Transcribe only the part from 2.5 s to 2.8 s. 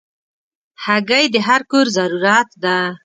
ده.